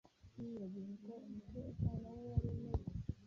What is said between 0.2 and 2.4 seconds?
Yiyibagije uko umutekano we